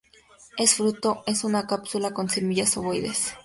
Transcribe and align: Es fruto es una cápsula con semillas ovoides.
Es 0.57 0.73
fruto 0.73 1.21
es 1.27 1.43
una 1.43 1.67
cápsula 1.67 2.11
con 2.11 2.27
semillas 2.27 2.75
ovoides. 2.75 3.35